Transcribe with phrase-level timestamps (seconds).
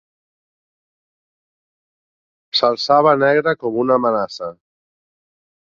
[2.61, 4.53] ...s'alçava negre com una amenaça